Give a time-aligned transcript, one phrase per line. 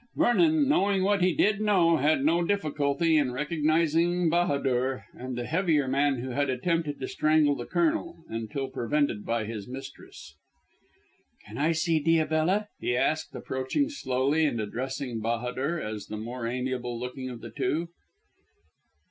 [0.15, 5.87] Vernon, knowing what he did know, had no difficulty in recognising Bahadur and the heavier
[5.87, 10.33] man who had attempted to strangle the Colonel, until prevented by his mistress.
[11.45, 16.99] "Can I see Diabella?" he asked, approaching slowly and addressing Bahadur as the more amiable
[16.99, 17.89] looking of the two.